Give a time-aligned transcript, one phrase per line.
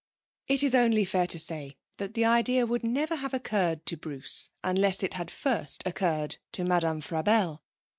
[0.47, 4.49] It is only fair to say that the idea would never have occurred to Bruce
[4.63, 7.61] unless it had first occurred to Madame Frabelle.